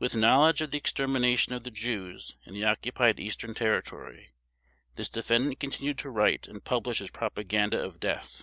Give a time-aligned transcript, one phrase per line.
[0.00, 4.34] With knowledge of the extermination of the Jews in the Occupied Eastern Territory,
[4.96, 8.42] this defendant continued to write and publish his propaganda of death.